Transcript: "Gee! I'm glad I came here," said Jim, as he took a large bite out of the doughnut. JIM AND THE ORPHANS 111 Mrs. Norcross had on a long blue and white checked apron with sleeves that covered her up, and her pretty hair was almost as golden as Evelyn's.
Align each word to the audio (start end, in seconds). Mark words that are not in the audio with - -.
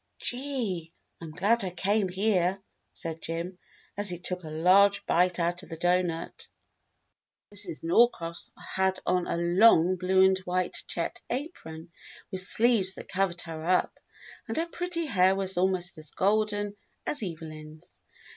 "Gee! 0.17 0.91
I'm 1.21 1.29
glad 1.29 1.63
I 1.63 1.69
came 1.69 2.09
here," 2.09 2.57
said 2.91 3.21
Jim, 3.21 3.59
as 3.95 4.09
he 4.09 4.17
took 4.17 4.43
a 4.43 4.49
large 4.49 5.05
bite 5.05 5.39
out 5.39 5.61
of 5.61 5.69
the 5.69 5.77
doughnut. 5.77 6.47
JIM 7.53 7.69
AND 7.69 7.75
THE 7.91 7.93
ORPHANS 7.93 8.49
111 8.49 8.49
Mrs. 8.49 8.49
Norcross 8.49 8.51
had 8.57 8.99
on 9.05 9.27
a 9.27 9.37
long 9.37 9.97
blue 9.97 10.23
and 10.23 10.39
white 10.39 10.83
checked 10.87 11.21
apron 11.29 11.91
with 12.31 12.41
sleeves 12.41 12.95
that 12.95 13.09
covered 13.09 13.41
her 13.43 13.63
up, 13.63 13.99
and 14.47 14.57
her 14.57 14.65
pretty 14.65 15.05
hair 15.05 15.35
was 15.35 15.55
almost 15.55 15.95
as 15.99 16.09
golden 16.09 16.75
as 17.05 17.21
Evelyn's. 17.21 17.99